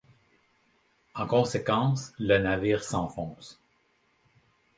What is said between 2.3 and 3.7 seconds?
navire s'enfonce.